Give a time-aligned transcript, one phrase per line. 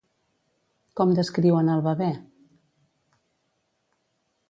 [1.01, 2.09] Com descriuen al bebè?